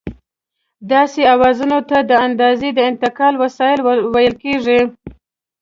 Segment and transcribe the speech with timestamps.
[0.91, 3.79] داسې اوزارونو ته د اندازې د انتقال وسایل
[4.13, 4.79] ویل کېږي.